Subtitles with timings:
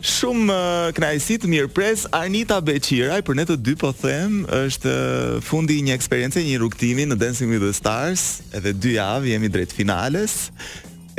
[0.00, 0.54] Shumë
[0.96, 4.92] kënaqësi të mirë pres Arnita Beqiraj për ne të dy po them, është
[5.44, 9.76] fundi një eksperiencë një rrugtimi në Dancing with the Stars, edhe dy javë jemi drejt
[9.76, 10.48] finales.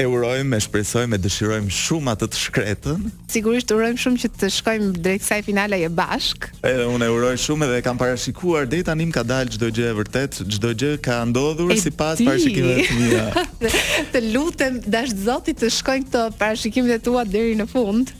[0.01, 3.01] E urojmë, me shpresojmë, me dëshirojmë shumë atë të shkretën.
[3.29, 6.47] Sigurisht urojmë shumë që të shkojmë drejt saj finale e bashk.
[6.65, 9.97] Edhe unë e uroj shumë edhe kam parashikuar deri tani ka dalë çdo gjë e
[9.99, 13.45] vërtet, çdo gjë ka ndodhur sipas parashikimeve të mia.
[14.15, 18.15] të lutem, dash Zoti të shkojnë këto parashikimet tua deri në fund.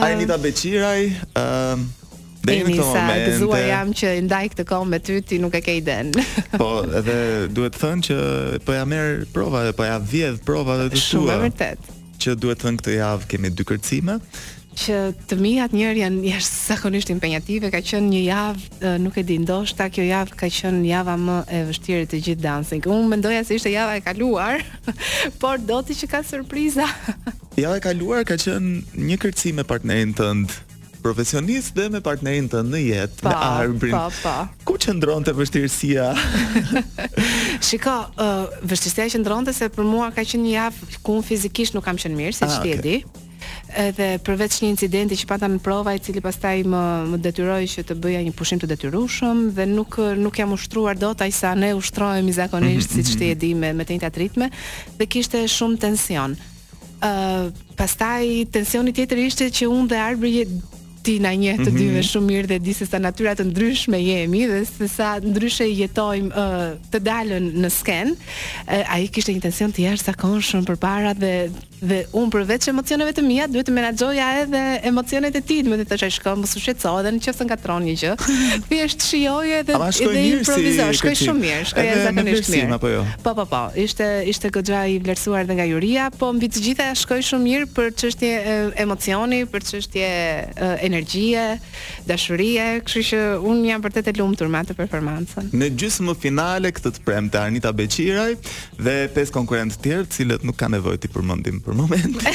[0.00, 1.86] Ai Nita Beçiraj, ë ehm,
[2.40, 5.60] Dhe në këtë moment, të jam që ndaj këtë kohë me ty ti nuk e
[5.60, 6.08] ke iden.
[6.60, 6.68] po,
[7.00, 7.16] edhe
[7.52, 8.16] duhet të thënë që
[8.64, 11.02] po ja merr prova, po ja vjedh prova të tua.
[11.04, 11.90] Shumë vërtet.
[12.24, 14.16] Që duhet të thënë këtë javë kemi dy kërcime,
[14.70, 14.96] që
[15.28, 19.88] të mijat njërë janë jashtë sakonisht impenjative, ka qenë një javë, nuk e di ndoshta,
[19.90, 22.86] kjo javë ka qenë java më e vështirë të gjithë dancing.
[22.86, 24.62] Unë mendoja se ishte java e kaluar,
[25.42, 26.86] por do të që ka surpriza.
[27.62, 30.58] java e kaluar ka qenë një kërcim me partnerin tënd
[31.00, 33.94] profesionist dhe me partnerin tënd në jetë, Në Arbrin.
[33.96, 34.34] Pa, pa.
[34.68, 36.10] Ku qëndronte vështirësia?
[37.66, 41.88] Shiko, uh, vështirësia qëndronte se për mua ka qenë një javë ku un fizikisht nuk
[41.88, 42.98] kam qenë mirë, siç ah, ti e di
[43.76, 46.82] edhe përveç një incidenti që pata në prova i cili pastaj më
[47.12, 51.22] më detyroi që të bëja një pushim të detyrueshëm dhe nuk nuk jam ushtruar dot
[51.24, 53.06] ai sa ne ushtrohemi zakonisht mm -hmm.
[53.08, 53.32] siç ti mhm.
[53.32, 54.50] e di me me të njëjtat ritme
[54.98, 56.36] dhe kishte shumë tension.
[57.00, 60.32] ë uh, Pastaj tensioni tjetër ishte që unë dhe Arbri
[61.02, 61.76] ti na njeh të mhm.
[61.76, 62.08] dyve mm -hmm.
[62.12, 66.30] shumë mirë dhe di se sa natyra të ndryshme jemi dhe se sa ndryshe jetojmë
[66.30, 68.12] uh, të dalën në sken.
[68.12, 71.32] Uh, ai kishte intencion të jashtë zakonshëm përpara dhe
[71.80, 75.84] dhe un përveç emocioneve të mia duhet të menaxhoja edhe emocionet e tij, më të
[75.88, 78.16] thashë shkëm, mos u shqetëso edhe nëse të ngatron një gjë.
[78.68, 79.72] Thjesht shijoje edhe
[80.06, 82.90] edhe improvizoj, si shkoj shumë mirë, shkoj zakonisht mirë.
[82.92, 83.06] jo.
[83.22, 86.90] Po po po, ishte ishte goxha i vlerësuar edhe nga juria, po mbi të gjitha
[86.94, 88.32] shkoj shumë mirë për çështje
[88.84, 90.06] emocioni, për çështje
[90.90, 91.42] energjie,
[92.08, 95.50] dashurie, kështu që un jam vërtet e lumtur me atë performancën.
[95.56, 98.32] Në gjysmë finale këtë të premte Anita Beqiraj
[98.80, 102.18] dhe pesë konkurrentë të tjerë, të cilët nuk kanë nevojë ti përmendim për moment.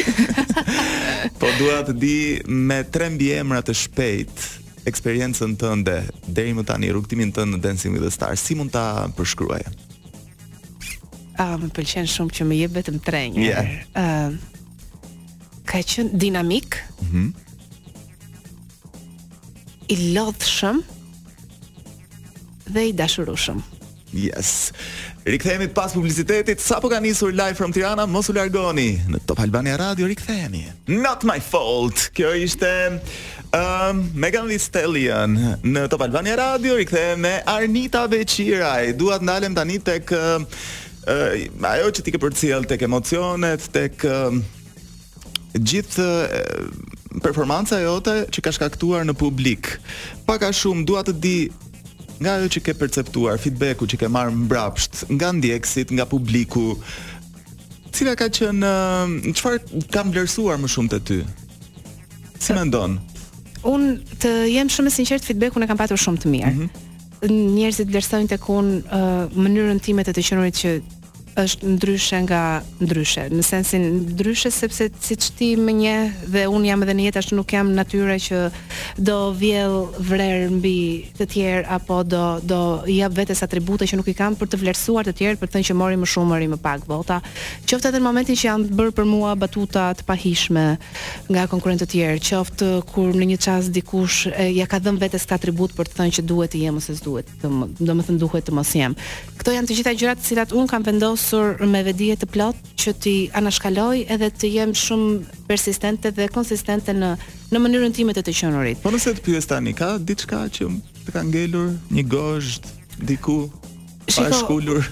[1.41, 2.19] po dua të di
[2.51, 4.45] me tre mbiemra të shpejt
[4.89, 5.95] eksperiencën tënde
[6.29, 9.65] deri më tani rrugtimin tënd në Dancing with the Stars, si mund ta përshkruaj?
[11.41, 13.23] Ah, më pëlqen shumë që më jep vetëm tre.
[13.33, 13.39] Ëh.
[13.41, 13.73] Yeah.
[13.97, 16.77] Uh, ka qenë dinamik.
[17.01, 17.25] Mhm.
[17.25, 17.44] Mm
[19.85, 20.81] i lodhshëm
[22.71, 23.61] dhe i dashurushëm.
[24.15, 24.69] Yes.
[25.25, 29.75] Rikthehemi pas publicitetit, sapo ka nisur live from Tirana, mos u largoni në Top Albania
[29.81, 30.63] Radio, rikthehemi.
[30.93, 32.07] Not my fault.
[32.15, 32.69] Kjo ishte
[33.49, 38.93] um, Megan Thee Stallion në Top Albania Radio, rikthehemi me Arnita Beçiraj.
[38.99, 40.45] Dua të ndalem tani tek um,
[41.09, 44.37] uh, ajo që ti ke përcjell tek emocionet, tek uh,
[45.57, 46.93] gjithë uh,
[47.25, 49.71] performanca jote që ka shkaktuar në publik.
[50.27, 51.37] Pak a shumë dua të di
[52.21, 56.77] nga ajo që ke perceptuar, feedbacku që ke marrë mbrapsht, nga ndjekësit, nga publiku,
[57.95, 58.71] cila ka qenë
[59.35, 61.19] çfarë kam vlerësuar më shumë te ty?
[62.39, 62.95] Si mendon?
[63.67, 63.89] Un
[64.23, 66.53] të jem shumë e sinqert, feedbackun e kam patur shumë të mirë.
[66.53, 66.73] Mm -hmm.
[67.25, 70.71] Njerëzit vlerësojnë tek unë uh, mënyrën time të të qenurit që
[71.37, 72.41] është ndryshe nga
[72.79, 73.25] ndryshe.
[73.31, 75.95] Në sensin ndryshe sepse siç ti më nje
[76.31, 78.39] dhe un jam edhe në jetë ashtu nuk jam natyrë që
[79.09, 79.77] do vjell
[80.09, 80.73] vrer mbi
[81.17, 84.61] të tjerë apo do do i jap vetes atribute që nuk i kam për të
[84.61, 87.19] vlerësuar të tjerë për të thënë që mori më shumë mori më pak vota.
[87.67, 90.65] Qoftë atë momentin që janë bërë për mua batuta të pahishme
[91.35, 95.27] nga konkurrentë të tjerë, qoftë kur në një çast dikush e, ja ka dhënë vetes
[95.27, 98.71] ka atribut për të thënë që duhet të jem ose s'duhet, thënë duhet të mos
[98.75, 98.95] jem.
[99.39, 102.57] Kto janë të gjitha gjërat të cilat un kam vendosur pasur me vedije të plot
[102.81, 107.15] që ti anashkaloj edhe të jem shumë persistente dhe konsistente në
[107.53, 108.81] në mënyrën time të të qenurit.
[108.83, 110.67] Po nëse të pyes tani, ka diçka që
[111.07, 112.65] të ka ngelur një gozhd
[113.09, 113.39] diku
[114.07, 114.85] Shiko, pa shkulur?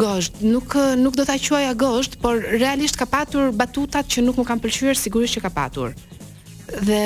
[0.00, 4.48] Gosht, nuk nuk do ta quaja gosht, por realisht ka patur batutat që nuk më
[4.50, 5.92] kanë pëlqyer sigurisht që ka patur.
[6.80, 7.04] Dhe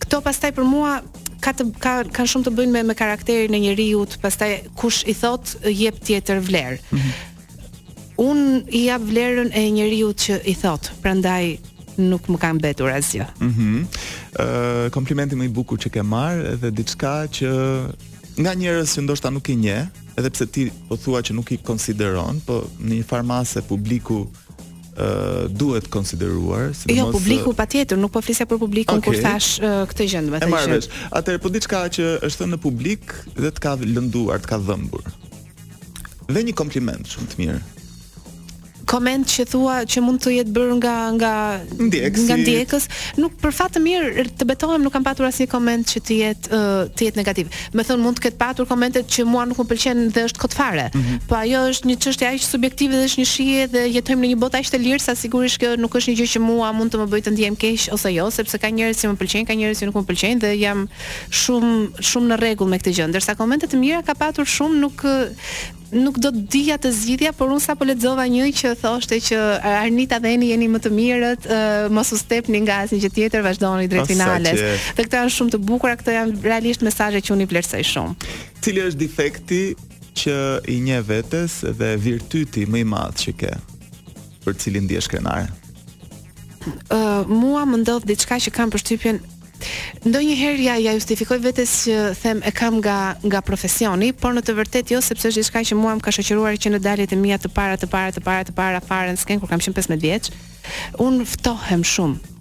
[0.00, 0.96] këto pastaj për mua
[1.44, 5.14] ka të, ka kanë shumë të bëjnë me, me karakterin e njeriu, pastaj kush i
[5.16, 6.78] thot jep tjetër vlerë.
[6.90, 7.12] Mm -hmm.
[8.16, 11.56] Un i jap vlerën e njeriu që i thot, prandaj
[11.96, 13.26] nuk më kanë mbetur asgjë.
[13.40, 13.70] Mhm.
[13.70, 13.86] Mm
[14.34, 17.50] ë uh, komplimenti më i bukur që ke marr edhe diçka që
[18.42, 19.86] nga njerëz që ndoshta nuk i nje,
[20.18, 24.18] edhe pse ti po thua që nuk i konsideron, po në një farmace publiku
[25.50, 29.10] duhet konsideruar, sidomos Jo, publiku patjetër, nuk po flisja për publikun okay.
[29.10, 30.90] kur thash uh, këtë gjë, do të thësh.
[31.10, 35.06] Atëherë, po diçka që është thënë në publik dhe të ka lënduar, të ka dhëmbur.
[36.32, 37.62] Dhe një kompliment shumë të mirë
[38.88, 41.32] koment që thua që mund të jetë bërë nga nga
[41.84, 42.84] nga ndjekës,
[43.20, 46.52] nuk për fat të mirë të betohem nuk kam patur asnjë koment që të jetë
[46.52, 47.52] uh, të jetë negativ.
[47.76, 50.56] Me thon mund të ketë patur komente që mua nuk më pëlqen dhe është kot
[50.56, 50.88] fare.
[50.94, 51.26] Mm -hmm.
[51.28, 54.38] Po ajo është një çështje aq subjektive dhe është një shije dhe jetojmë në një
[54.44, 56.98] botë aq të lirë sa sigurisht kjo nuk është një gjë që mua mund të
[57.02, 59.78] më bëjë të ndiejm keq ose jo, sepse ka njerëz që më pëlqejnë, ka njerëz
[59.80, 60.78] që nuk më pëlqejnë dhe jam
[61.40, 61.74] shumë
[62.10, 63.06] shumë në rregull me këtë gjë.
[63.08, 64.96] Ndërsa komentet e mira ka patur shumë nuk
[65.94, 69.38] nuk do të dija të zgjidhja, por unë sapo lexova një që thoshte që
[69.68, 73.44] Arnita dhe Eni jeni më të mirët, uh, mos u stepni nga asnjë gjë tjetër,
[73.46, 74.62] vazhdoni drejt finales.
[74.96, 78.32] Dhe këto janë shumë të bukura, këto janë realisht mesazhe që unë i vlerësoj shumë.
[78.66, 79.62] Cili është defekti
[80.22, 80.36] që
[80.74, 83.52] i nje vetes dhe virtyti më i madh që ke
[84.46, 85.52] për cilin ndihesh krenar?
[86.94, 89.18] Uh, mua më ndodh diçka që kam përshtypjen
[90.04, 94.56] Ndonjëherë ja ja justifikoj vetes që them e kam nga nga profesioni, por në të
[94.58, 97.38] vërtetë jo, sepse është diçka që mua më ka shoqëruar që në daljet e mia
[97.40, 100.00] të para të para të para të para fare në sken kur kam qenë 15
[100.04, 100.30] vjeç,
[101.06, 102.34] un ftohem shumë.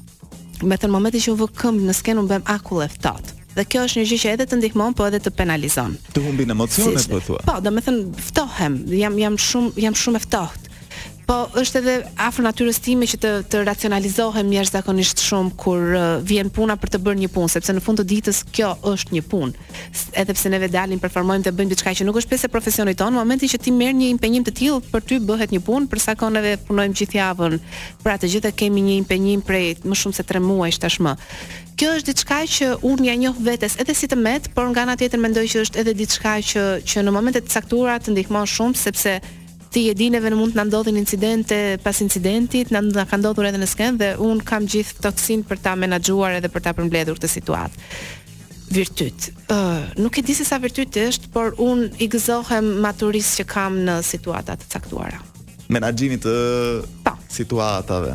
[0.64, 3.40] Me të momentin që u vë këmb në sken un bëm akullë ftohtë.
[3.54, 5.94] Dhe kjo është një gjë që edhe të ndihmon, po edhe të penalizon.
[6.16, 7.42] Të humbin emocionet, po thua.
[7.46, 10.70] Po, domethënë ftohem, jam jam shumë jam shumë e ftohtë.
[11.24, 16.06] Po është edhe afër natyrës time që të të racionalizohem mirë zakonisht shumë kur uh,
[16.28, 19.22] vjen puna për të bërë një punë, sepse në fund të ditës kjo është një
[19.32, 19.68] punë.
[20.20, 23.16] Edhe pse ne vedalim performojmë dhe bëjmë diçka që nuk është pjesë e profesionit tonë,
[23.16, 26.02] në momentin që ti merr një impenjim të tillë për ty bëhet një punë, për
[26.04, 27.60] sa kohë ne punojmë gjithë javën.
[28.04, 31.16] Pra të gjithë kemi një impenjim prej më shumë se 3 muaj tashmë.
[31.80, 34.98] Kjo është diçka që unë ja njoh vetes edhe si të met, por nga ana
[35.00, 38.78] tjetër mendoj që është edhe diçka që që në momente të caktuara të ndihmon shumë
[38.84, 39.16] sepse
[39.74, 43.60] ti e dinë në mund të na ndodhin incidente pas incidentit, na ka ndodhur edhe
[43.62, 47.32] në skenë dhe un kam gjithë toksin për ta menaxhuar edhe për ta përmbledhur këtë
[47.32, 47.88] situatë.
[48.74, 49.32] Virtyt.
[49.48, 53.48] Ë, uh, nuk e di se sa virtyt është, por un i gëzohem maturisë që
[53.54, 55.20] kam në situata të caktuara.
[55.74, 56.36] Menaxhimi të
[57.02, 57.14] pa.
[57.14, 57.20] Po.
[57.34, 58.12] situatave.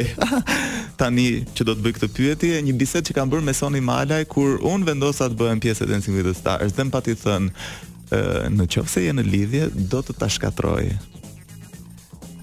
[1.00, 4.26] tani që do të bëj këtë pyetje, një bisedë që kam bërë me Sony Malaj
[4.32, 7.50] kur un vendosa të bëhem pjesë e Dancing with the Stars, dhe më pati thën,
[7.50, 8.22] ë,
[8.56, 10.86] në qoftë se je në lidhje, do të ta shkatroj.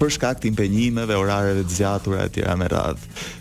[0.00, 3.32] Për shkak të impenjimeve, orareve të zgjatura e tjera me radhë.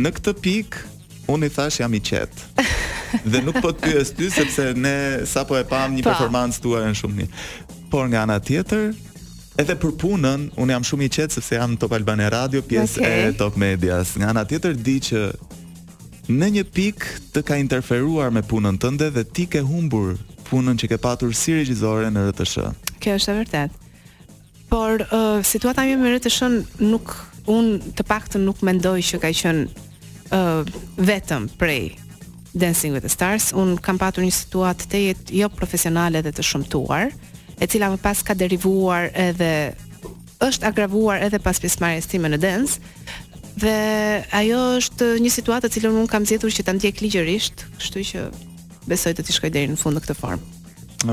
[0.00, 0.88] Në këtë pikë
[1.30, 2.62] Unë i thash jam i qetë
[3.30, 4.94] Dhe nuk po të pyes ty Sepse ne
[5.30, 6.10] sa po e pam një pa.
[6.10, 6.24] Po.
[6.24, 7.26] performans të në shumë një
[7.92, 8.88] Por nga nga tjetër
[9.60, 13.26] Edhe për punën, unë jam shumë i qetë sepse jam Top Albania Radio, pjesë okay.
[13.28, 14.14] e Top Medias.
[14.16, 15.24] Nga ana tjetër di që
[16.32, 20.14] në një pikë të ka interferuar me punën tënde dhe ti ke humbur
[20.48, 22.70] punën që ke patur si regjizore në RTS.
[23.04, 23.80] Kjo është e vërtetë.
[24.72, 26.40] Por uh, situata ime me RTS
[26.80, 27.12] nuk
[27.52, 30.64] un të paktën nuk mendoj që ka qenë uh,
[30.96, 31.82] vetëm prej
[32.56, 33.50] Dancing with the Stars.
[33.52, 37.10] Un kam patur një situatë të jetë jo profesionale dhe të shëmtuar.
[37.12, 37.29] Ëh
[37.60, 39.50] e cila më pas ka derivuar edhe
[40.40, 42.80] është agravuar edhe pas pjesëmarrjes time në dance.
[43.60, 43.74] Dhe
[44.38, 48.24] ajo është një situatë e cilën unë kam zgjedhur që ta ndjek ligjërisht, kështu që
[48.88, 50.46] besoj të ti shkoj deri në fund në këtë formë.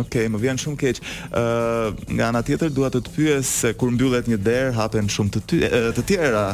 [0.02, 1.00] Ok, më vjen shumë keq.
[1.00, 5.12] Ëh, uh, nga ana tjetër dua të të pyes se kur mbyllet një derë, hapen
[5.12, 5.60] shumë të ty,
[5.98, 6.46] të tjera.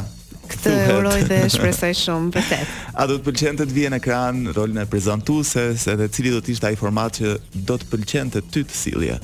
[0.50, 2.74] Këtë uroj dhe shpresoj shumë vërtet.
[2.98, 6.56] A do të pëlqente të vijë në ekran rolin e prezantuese, edhe cili do të
[6.56, 9.20] ishte ai format që do të pëlqente ty të sillje?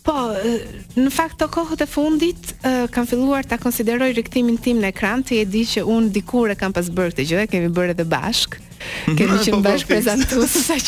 [0.00, 0.14] Po,
[0.96, 2.52] në fakt të kohët e fundit
[2.94, 6.56] kam filluar ta konsideroj rikthimin tim në ekran, ti e di që un dikur e
[6.58, 8.56] kam pas bërë këtë gjë, kemi bërë edhe bashk.
[9.04, 10.78] Kemi qenë po, bashk po, prezantues sa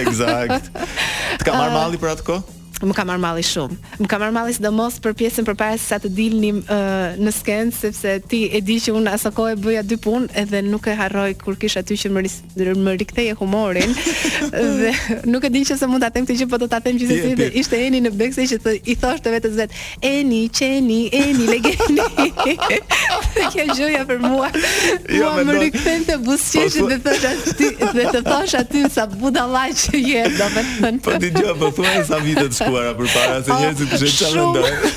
[0.00, 0.72] Eksakt.
[0.72, 2.53] Të kam marr malli për atë kohë?
[2.82, 3.74] Më ka marrë malli shumë.
[4.02, 7.68] Më ka marrë malli sidomos për pjesën përpara se sa të dilnim uh, në sken,
[7.72, 11.36] sepse ti e di që unë asa kohë bëja dy punë edhe nuk e harroj
[11.38, 12.24] kur kish aty që më
[12.84, 13.94] më rikthej humorin
[14.80, 14.90] dhe
[15.30, 17.34] nuk e di që se mund ta them ti që po do ta them gjithsesi
[17.38, 19.74] dhe ishte Eni në Bexë që të, i thosh të vetë vet
[20.10, 22.08] Eni, Qeni, Eni, legeni
[23.54, 24.48] kjo joja për mua.
[25.14, 29.74] Jo më rikthem te buzëqeshi po, dhe thosh ti dhe të thosh aty sa budallaq
[29.84, 31.02] që je, domethënë.
[31.06, 34.48] Po dëgjoj po thua sa vitet shkuara për para se oh, njerëzit të shëtë qalë
[34.52, 34.92] ndoj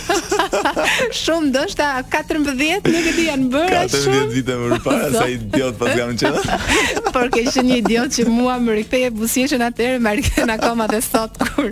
[1.17, 5.77] Shumë do shta 14 vjetë nuk e janë bërë 14 vite më rëpara sa idiot
[5.79, 6.31] pas gamë që
[7.17, 10.57] Por ke ishë një idiot që mua më rikëtej e busjeshen atërë më rikëtej në
[10.61, 11.69] koma dhe sot kur,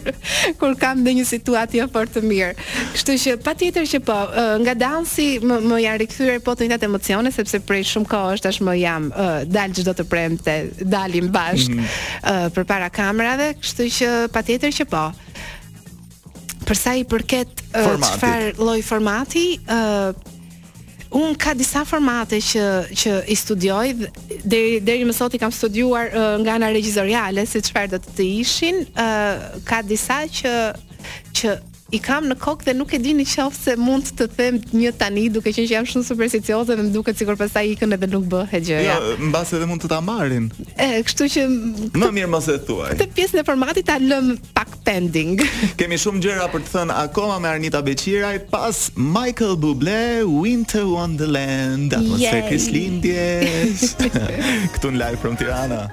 [0.62, 2.52] kur kam dhe një situatio jo për të mirë
[2.96, 4.20] Kështu që pa tjetër që po
[4.66, 8.52] nga dansi më, më janë rikëtyre po të një emocione sepse prej shumë ko është
[8.54, 10.58] ashtë më jam uh, dalë gjithdo të premë të
[10.92, 12.24] dalim bashkë mm -hmm.
[12.24, 15.06] uh, për para kamerave Kështu që pa tjetër që po
[16.66, 20.32] për sa i përket çfarë uh, lloj formati, ë uh,
[21.16, 22.64] un ka disa formate që
[23.02, 24.08] që i studioj dhe
[24.52, 28.16] deri deri më sot i kam studiuar uh, nga ana regjizoriale se çfarë do të,
[28.18, 30.56] të ishin, ë uh, ka disa që
[31.40, 31.54] që
[31.94, 34.92] i kam në kokë dhe nuk e di në qofë se mund të them një
[34.98, 38.26] tani duke qenë që jam shumë supersticioze dhe më duket sikur i ikën edhe nuk
[38.32, 38.80] bëhe gjë.
[38.88, 40.50] Jo, ja, mbas edhe mund të ta marrin.
[40.78, 42.96] E, kështu që këtë, më mirë mos e thuaj.
[42.98, 45.38] Këtë pjesën e formatit ta lëm pak pending.
[45.80, 51.94] Kemi shumë gjëra për të thënë akoma me Arnita Beqiraj pas Michael Bublé Winter Wonderland.
[52.00, 53.92] Atmosferë krislindjes.
[54.80, 55.84] Këtu në live from Tirana.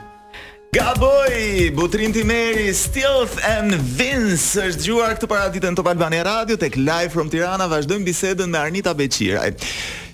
[0.72, 6.78] Gaboj, Butrin Timeri, Stilth and Vince është gjuar këtë para e Top Albani Radio tek
[6.80, 9.52] Live from Tirana vazhdojmë bisedën me Arnita Beqiraj.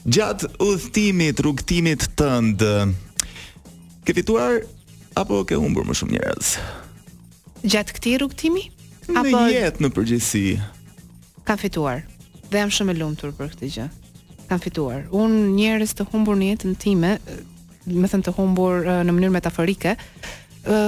[0.02, 2.64] Gjatë udhtimit, të tënd,
[4.02, 4.58] ke fituar
[5.14, 6.50] apo ke humbur më shumë njerëz?
[7.62, 8.64] Gjatë këtij rrugtimi?
[9.14, 10.44] Apo në jetë në përgjithësi?
[11.46, 12.02] Kam fituar
[12.50, 13.86] dhe jam shumë e lumtur për këtë gjë.
[14.50, 15.06] Kam fituar.
[15.14, 17.14] unë njerëz të humbur në jetën time,
[17.86, 19.94] më thënë të humbur në mënyrë metaforike,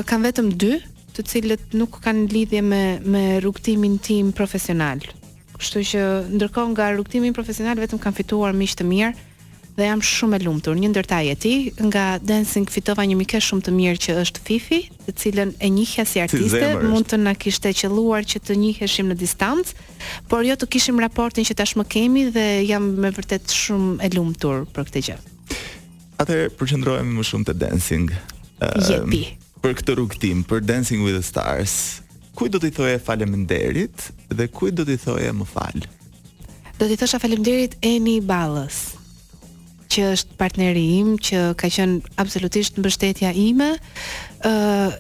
[0.09, 0.73] kam vetëm dy,
[1.17, 5.01] të cilët nuk kanë lidhje me me rrugtimin tim profesional.
[5.57, 6.03] Kështu që
[6.41, 9.17] ndërkohë nga rrugtimi profesional vetëm kam fituar miq të mirë
[9.79, 10.77] dhe jam shumë e lumtur.
[10.77, 11.53] Një ndër e ti,
[11.89, 16.05] nga dancing fitova një mikesh shumë të mirë që është Fifi, të cilën e njihja
[16.05, 19.75] si artiste, mund të na kishte qelluar që të njiheshim në distancë,
[20.29, 24.67] por jo të kishim raportin që tashmë kemi dhe jam me vërtet shumë e lumtur
[24.77, 25.19] për këtë gjë.
[26.21, 28.11] Atëherë përqendrohemi më shumë te dancing.
[28.91, 29.25] Jepi.
[29.33, 31.75] Um, për këtë rrugëtim, për Dancing with the Stars,
[32.39, 35.81] kujt do t'i thoje faleminderit dhe kujt do t'i thoje më fal?
[36.81, 38.95] Do t'i thosha faleminderit Eni Ballës
[39.91, 43.73] që është partneri im, që ka qenë absolutisht mbështetja ime,
[44.47, 44.99] ë uh,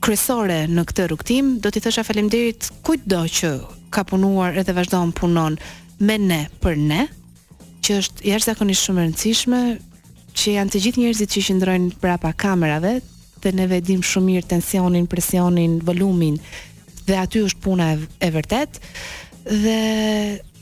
[0.00, 3.50] kryesore në këtë rrugtim, do t'i thosha faleminderit kujtdo që
[3.92, 5.58] ka punuar edhe vazhdon punon
[6.00, 7.02] me ne për ne,
[7.84, 9.60] që është jashtëzakonisht shumë e rëndësishme,
[10.40, 12.94] që janë të gjithë njerëzit që qëndrojnë brapa kamerave,
[13.42, 16.36] dhe ne vedim shumë mirë tensionin, presionin, volumin
[17.06, 18.80] dhe aty është puna e, e vërtet
[19.40, 19.76] dhe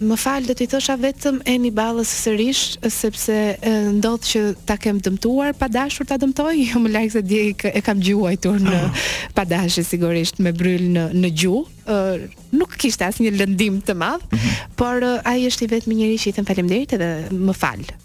[0.06, 2.60] më falë dhe të i thosha vetëm e një balës sërish
[2.94, 7.24] sepse e, ndodhë që ta kem dëmtuar pa dashur ta dëmtoj jo më lajkë se
[7.26, 7.40] di
[7.74, 9.02] e kam gjuaj tur në oh.
[9.36, 11.98] pa dashur sigurisht me bryl në, në gju e,
[12.54, 14.74] nuk kishtë as një lëndim të madh mm -hmm.
[14.78, 17.16] por a i është i vetë më njëri që i thëmë falim dhe
[17.48, 17.98] më falë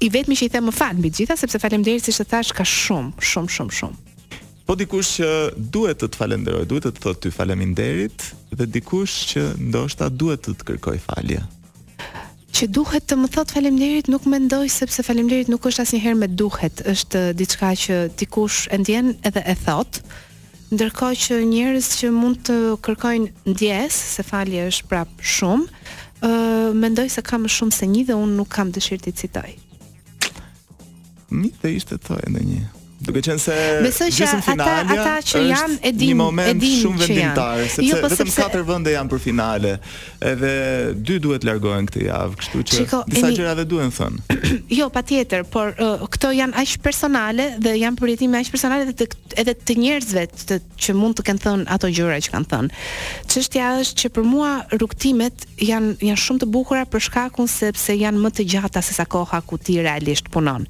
[0.00, 2.64] i vetmi që i them më fal mbi gjitha sepse faleminderit siç e thash ka
[2.66, 4.16] shumë, shumë, shumë, shumë.
[4.68, 5.28] Po dikush që
[5.74, 10.44] duhet të të falenderoj, duhet të të thotë ty faleminderit dhe dikush që ndoshta duhet
[10.44, 11.40] të të kërkoj falje.
[12.58, 16.82] Që duhet të më thotë faleminderit nuk mendoj sepse faleminderit nuk është asnjëherë me duhet,
[16.92, 20.02] është diçka që dikush e ndjen edhe e thot.
[20.68, 25.64] Ndërkohë që njerëz që mund të kërkojnë ndjes se falje është prap shumë,
[26.74, 29.50] mendoj se ka më shumë se një dhe unë nuk kam dëshirë të citoj.
[31.34, 32.64] Një dhe ishte të e në një.
[32.98, 36.98] Duke qenë se Besoj që ata ata që janë e dinë një moment e shumë
[37.04, 38.62] vendimtar, jo, sepse jo, vetëm katër sepse...
[38.72, 39.72] vende janë për finale.
[40.30, 40.50] Edhe
[41.06, 44.38] dy duhet largohen këtë javë, kështu që disa gjëra do duhen thënë.
[44.78, 49.06] Jo, patjetër, por uh, këto janë aq personale dhe janë përjetime aq personale edhe të,
[49.40, 52.82] edhe të njerëzve të, që mund të kenë thënë ato gjëra që kanë thënë.
[53.32, 58.22] Çështja është që për mua rrugtimet janë janë shumë të bukura për shkakun sepse janë
[58.26, 60.68] më të gjata se sa koha ku ti realisht punon.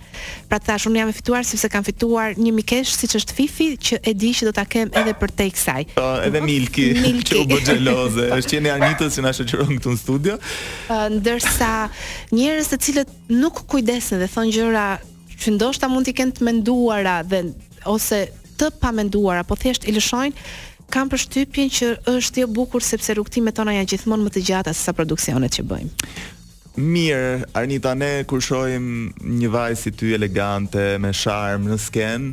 [0.48, 3.98] Pra thash, unë jam e fituar sepse kam fituar një mikesh siç është Fifi që
[4.06, 5.82] e di që do ta kem edhe për te kësaj.
[5.96, 7.28] Po, edhe Milki, Milki.
[7.32, 8.28] që u bë xheloze.
[8.38, 10.38] Është qenë Anita që na shoqëron këtu në studio.
[11.18, 11.70] ndërsa
[12.34, 14.86] njerëz të cilët nuk kujdesen dhe thon gjëra
[15.38, 17.44] që ndoshta mund të kenë të menduara dhe
[17.86, 18.24] ose
[18.58, 20.50] të pamenduara, po thjesht i lëshojnë
[20.90, 24.88] kam përshtypjen që është jo bukur sepse rrugtimet tona janë gjithmonë më të gjata se
[24.88, 26.08] sa produksionet që bëjmë.
[26.78, 28.84] Mirë, Arnita, ne kur shohim
[29.24, 32.28] një vajzë si ty elegante me sharm, në sken,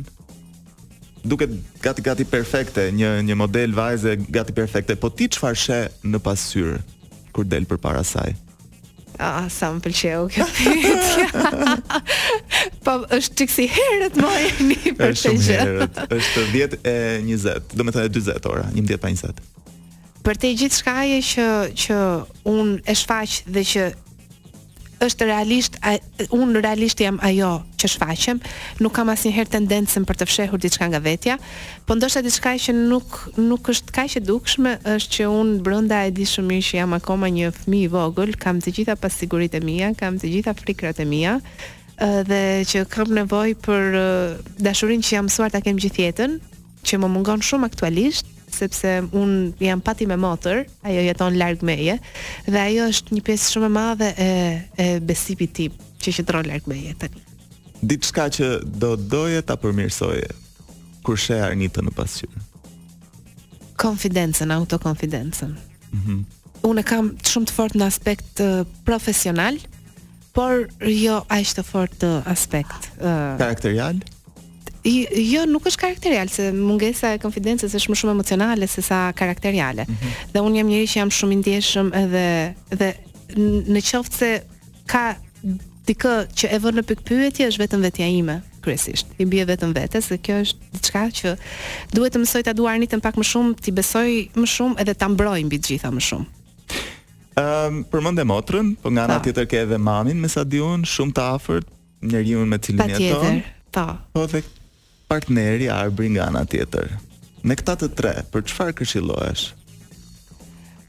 [1.26, 1.50] duket
[1.82, 6.78] gati gati perfekte, një një model vajze gati perfekte, po ti çfarë she në pasyr
[7.34, 8.36] kur del përpara saj?
[9.18, 11.28] Ah, sa më pëlqeu kjo pyetje.
[12.86, 14.98] po është çik herët më e një për të gjë.
[15.10, 16.02] Është shumë herët.
[16.12, 16.94] Është 10:20, e
[17.32, 19.36] 20, domethënë 40 ora, 11 pa
[20.26, 21.48] Për të gjithë shkaje që
[21.84, 21.96] që
[22.52, 23.86] unë e shfaq dhe që
[25.04, 25.76] është realisht
[26.32, 28.38] un realisht jam ajo që shfaqem,
[28.80, 31.36] nuk kam asnjëherë tendencën për të fshehur diçka nga vetja,
[31.86, 36.14] po ndoshta diçka që nuk nuk është kaq e dukshme është që un brenda e
[36.16, 39.92] di shumë mirë që jam akoma një fëmijë i vogël, kam të gjitha pasiguritë mia,
[40.00, 41.36] kam të gjitha frikrat e mia
[42.28, 44.00] dhe që kam nevojë për
[44.64, 46.40] dashurinë që jam mësuar ta kem gjithjetën,
[46.86, 51.98] që më mungon shumë aktualisht, sepse un jam pati me motër, ajo jeton larg meje
[52.46, 54.30] dhe ajo është një pjesë shumë e madhe e
[54.84, 57.22] e besimit tim që qëndron larg meje tani.
[57.86, 58.48] Diçka që
[58.82, 60.28] do doje ta përmirësoje
[61.04, 62.44] kur sheh Arnitën në pasqyrë.
[63.82, 65.54] Konfidencën, autokonfidencën.
[65.90, 66.00] Mhm.
[66.16, 66.24] Mm
[66.66, 69.54] Unë kam të shumë të fort në aspekt uh, profesional,
[70.34, 74.00] por jo aq të fort në aspekt uh, karakterial
[75.16, 79.86] jo nuk është karakterial se mungesa e konfidencës është më shumë emocionale se sa karakteriale.
[79.88, 80.32] Mm -hmm.
[80.32, 82.24] Dhe unë jam njëri që jam shumë i ndjeshëm edhe
[82.80, 82.92] dhe
[83.72, 84.30] në qoftë se
[84.86, 85.14] ka
[85.88, 89.06] dikë që e vën në pikpyetje është vetëm vetja ime kryesisht.
[89.18, 91.36] I bie vetëm vetes se kjo është diçka që
[91.92, 95.08] duhet të mësoj ta duar nitën pak më shumë, ti besoj më shumë edhe ta
[95.08, 96.26] mbroj mbi të gjitha më shumë.
[97.36, 98.40] Ëm um, ehm, përmend po
[98.82, 101.66] për nga ana tjetër ke edhe mamin me sa diun shumë të afërt
[102.02, 103.42] njeriu me cilin jeton.
[103.72, 104.20] Po, po
[105.08, 106.90] partneri arbri nga ana tjetër.
[107.46, 109.44] Në këta të tre, për çfarë këshillohesh?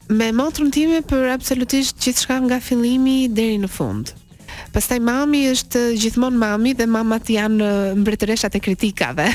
[0.08, 4.14] Me motrën time për absolutisht gjithçka nga fillimi deri në fund.
[4.74, 7.68] Pastaj mami është gjithmonë mami dhe mamat janë
[8.00, 9.26] mbretëreshat e kritikave.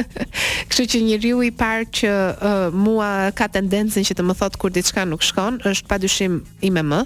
[0.68, 4.72] Kështu që njeriu i parë që uh, mua ka tendencën që të më thotë kur
[4.74, 7.00] diçka nuk shkon, është padyshim i me më.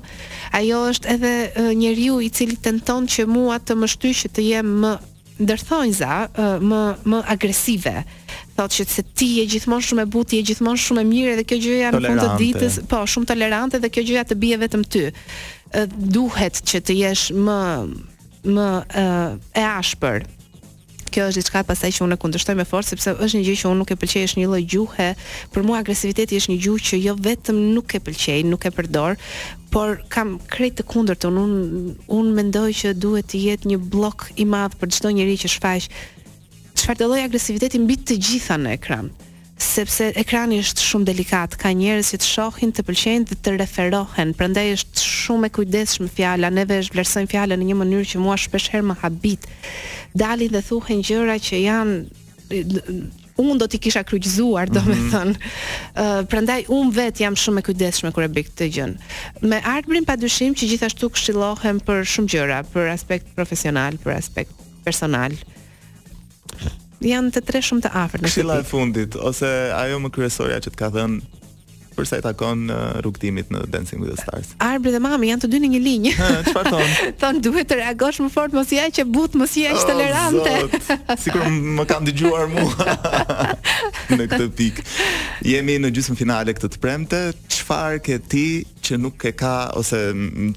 [0.60, 4.48] Ajo është edhe uh, njeriu i cili tenton që mua të më shtyjë që të
[4.50, 4.94] jem më
[5.40, 6.14] ndërthonjza
[6.70, 6.80] më
[7.12, 7.94] më agresive
[8.58, 11.58] thotë se ti je gjithmonë shumë e butë, je gjithmonë shumë e mirë dhe kjo
[11.64, 15.04] gjëja në fund të ditës po, shumë tolerante dhe kjo gjëja të bie vetëm ty.
[16.16, 17.58] Duhet që të jesh më
[18.56, 18.68] më
[19.62, 20.28] e ashpër
[21.12, 23.70] kjo është diçka pastaj që unë e kundërshtoj me forcë sepse është një gjë që
[23.70, 25.08] unë nuk e pëlqej, është një lloj gjuhe.
[25.54, 29.18] Për mua agresiviteti është një gjuhë që jo vetëm nuk e pëlqej, nuk e përdor,
[29.74, 31.26] por kam krejt të kundërt.
[31.30, 35.44] Unë unë un mendoj që duhet të jetë një blok i madh për çdo njerëz
[35.46, 35.90] që shfaq
[36.80, 39.10] çfarë lloj agresiviteti mbi të gjitha në ekran
[39.60, 44.32] sepse ekrani është shumë delikat, ka njerëz që të shohin, të pëlqejnë dhe të referohen.
[44.38, 48.36] Prandaj është shumë e kujdesshme fjala, ne vesh vlerësojmë fjalën në një mënyrë që mua
[48.40, 49.46] shpesh herë më habit.
[50.22, 52.64] Dalin dhe thuhen gjëra që janë
[53.40, 54.88] unë do t'i kisha kryqëzuar, do mm -hmm.
[54.88, 55.08] me mhm.
[55.12, 55.36] thënë.
[55.96, 58.96] Uh, prandaj, unë vetë jam shumë e kujdeshme kërë e bëj të gjënë.
[59.48, 64.52] Me Artbrin pa dyshim që gjithashtu këshillohem për shumë gjëra, për aspekt profesional, për aspekt
[64.84, 65.32] personal
[67.08, 68.38] janë të tre shumë të afërt në shtëpi.
[68.38, 71.38] Këshilla e fundit ose ajo më kryesorja që të ka thënë
[72.00, 72.60] për sa i takon
[73.02, 74.52] rrugtimit në Dancing with the Stars.
[74.62, 76.12] Arbi dhe mami janë të dy në një linjë.
[76.46, 76.92] Çfarë thon?
[77.20, 80.94] Thon duhet të reagosh më fort, mos ja që but, mos ja që ah, tolerante.
[80.96, 81.44] Oh, Sikur
[81.76, 82.96] më kanë dëgjuar mua
[84.20, 84.86] në këtë pikë.
[85.50, 87.20] Jemi në gjysmë finale këtë të premte.
[87.58, 88.46] Çfarë ke ti
[88.86, 90.00] që nuk e ka ose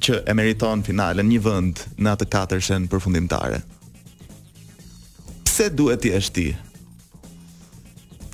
[0.05, 3.59] që e meriton finalen një vend në atë katërshën përfundimtare?
[5.53, 6.51] pse duhet t'i jesh ti?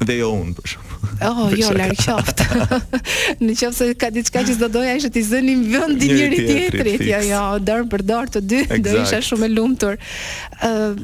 [0.08, 0.98] Dhe jo unë, për shumë.
[1.28, 2.46] Oh, jo, larë qoftë.
[3.44, 7.04] në qoftë se ka diçka që zdo doja ishë t'i zënim më vënd njëri tjetrit.
[7.10, 8.86] Jo, jo, dorë për dorë të dy, exact.
[8.88, 10.00] do isha shumë e lumëtur.
[10.64, 11.02] Uh,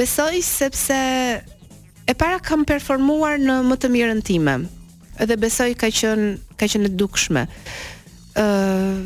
[0.00, 4.56] besoj sepse e para kam performuar në më të mirën time.
[5.20, 7.44] Edhe besoj ka qënë ka qënë e dukshme.
[8.36, 9.04] Uh,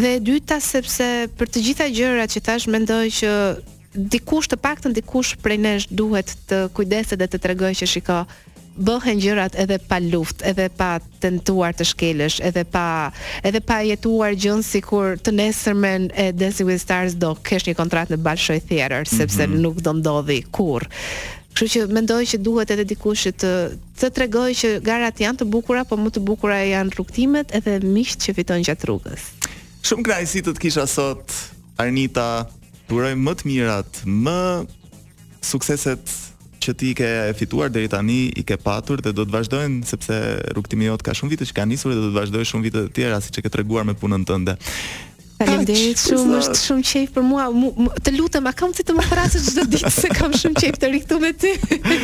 [0.00, 3.34] dhe e dyta sepse për të gjitha gjërat që tash mendoj që
[3.94, 8.18] dikush të paktën dikush prej nesh duhet të kujdeset dhe të tregoj që shiko
[8.80, 13.10] bëhen gjërat edhe pa luftë, edhe pa tentuar të shkelësh, edhe pa
[13.44, 18.14] edhe pa jetuar gjën sikur të nesërmen e Dancing with Stars do kesh një kontratë
[18.14, 19.18] në Balshoj Theater, mm -hmm.
[19.18, 20.86] sepse nuk do ndodhi kurrë.
[21.54, 23.50] Kështu që mendoj që duhet edhe dikush të
[24.00, 28.22] të tregojë që garat janë të bukura, po më të bukura janë rrugtimet edhe miqtë
[28.24, 29.20] që fitojnë gjatë rrugës.
[29.82, 31.32] Shumë krajsi të, të kisha sot
[31.78, 32.46] Arnita
[32.94, 34.36] uroj më të mirat, më
[35.46, 36.16] sukseset
[36.60, 37.06] që ti ke
[37.38, 40.16] fituar deri tani, i ke patur dhe do të vazhdojnë sepse
[40.52, 42.92] rrugtimi jot ka shumë vite që ka nisur dhe do të vazhdojë shumë vite të
[42.98, 44.58] tjera siç e ke treguar me punën tënde.
[45.40, 47.46] Faleminderit shumë, është shumë qejf për mua.
[47.56, 47.72] Mu,
[48.04, 50.90] të lutem, a kam si të më thrasësh çdo ditë se kam shumë qejf të
[50.98, 51.54] rikthu me ty.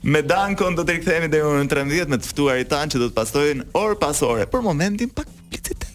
[0.02, 3.10] Me Dankon do të rikthehemi deri në orën 13 me të ftuarit tan që do
[3.10, 4.48] të pastojnë or pas ore.
[4.48, 5.89] Për momentin pak licitet.